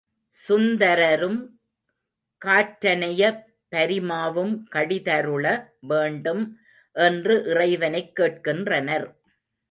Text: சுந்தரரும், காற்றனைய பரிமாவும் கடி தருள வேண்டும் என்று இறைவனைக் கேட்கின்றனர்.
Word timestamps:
சுந்தரரும், 0.49 1.47
காற்றனைய 2.45 3.43
பரிமாவும் 3.71 4.63
கடி 4.69 5.01
தருள 5.01 5.73
வேண்டும் 5.79 6.57
என்று 6.91 7.43
இறைவனைக் 7.45 8.15
கேட்கின்றனர். 8.15 9.07